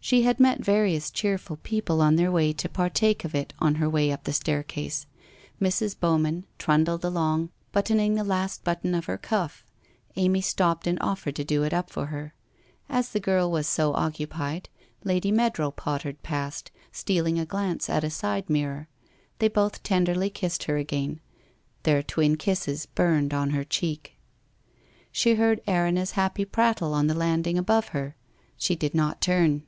[0.00, 3.88] She had met various cheerful people on their way to partake of it on her
[3.88, 5.06] way up the staircase.
[5.58, 5.98] Mrs.
[5.98, 9.64] Bowman trundled along, buttoning the last button of her cuff.
[10.16, 12.34] Amy stopped, and offered to do it up for her.
[12.86, 14.68] As the girl was so occupied,
[15.04, 18.88] Lady Meadrow pottered past, stealing a glance at a side mirror.
[19.38, 21.20] They both tenderly kissed her again.
[21.84, 24.18] Their twin kisses burned on her cheek.
[25.10, 28.16] She heard Erinna's happy prattle on the landing above her.
[28.58, 29.62] She did not turn.